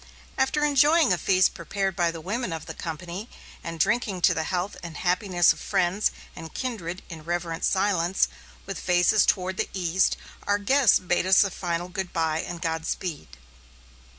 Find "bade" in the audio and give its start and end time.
10.97-11.27